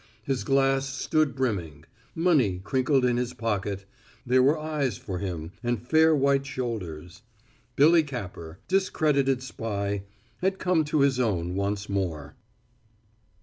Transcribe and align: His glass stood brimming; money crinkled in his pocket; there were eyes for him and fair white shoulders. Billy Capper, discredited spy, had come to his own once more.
His 0.23 0.43
glass 0.43 0.87
stood 0.89 1.35
brimming; 1.35 1.83
money 2.15 2.59
crinkled 2.63 3.05
in 3.05 3.17
his 3.17 3.35
pocket; 3.35 3.85
there 4.25 4.41
were 4.41 4.57
eyes 4.57 4.97
for 4.97 5.19
him 5.19 5.51
and 5.61 5.79
fair 5.79 6.15
white 6.15 6.43
shoulders. 6.43 7.21
Billy 7.75 8.01
Capper, 8.01 8.57
discredited 8.67 9.43
spy, 9.43 10.01
had 10.39 10.57
come 10.57 10.83
to 10.85 11.01
his 11.01 11.19
own 11.19 11.53
once 11.53 11.87
more. 11.87 12.35